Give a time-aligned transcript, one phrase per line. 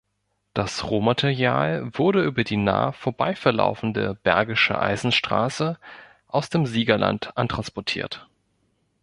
[0.55, 5.77] Das Rohmaterial wurde über die nah vorbei verlaufende Bergische Eisenstraße
[6.27, 8.27] aus dem Siegerland antransportiert.